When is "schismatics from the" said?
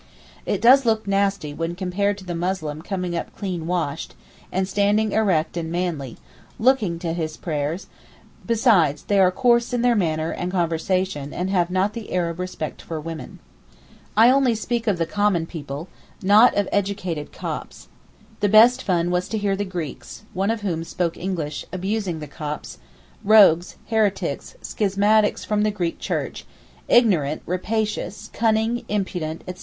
24.63-25.69